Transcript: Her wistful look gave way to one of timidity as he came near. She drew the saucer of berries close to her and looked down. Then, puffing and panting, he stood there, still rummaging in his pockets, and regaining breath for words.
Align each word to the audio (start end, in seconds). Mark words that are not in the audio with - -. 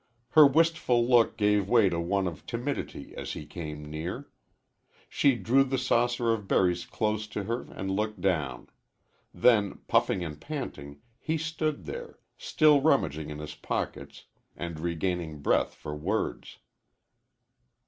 Her 0.29 0.47
wistful 0.47 1.07
look 1.07 1.37
gave 1.37 1.69
way 1.69 1.87
to 1.87 1.99
one 1.99 2.25
of 2.27 2.47
timidity 2.47 3.15
as 3.15 3.33
he 3.33 3.45
came 3.45 3.85
near. 3.85 4.31
She 5.07 5.35
drew 5.35 5.63
the 5.63 5.77
saucer 5.77 6.33
of 6.33 6.47
berries 6.47 6.87
close 6.87 7.27
to 7.27 7.43
her 7.43 7.67
and 7.71 7.91
looked 7.91 8.19
down. 8.19 8.69
Then, 9.31 9.81
puffing 9.87 10.23
and 10.23 10.41
panting, 10.41 11.01
he 11.19 11.37
stood 11.37 11.85
there, 11.85 12.17
still 12.35 12.81
rummaging 12.81 13.29
in 13.29 13.37
his 13.37 13.53
pockets, 13.53 14.25
and 14.57 14.79
regaining 14.79 15.39
breath 15.43 15.75
for 15.75 15.93
words. 15.95 16.57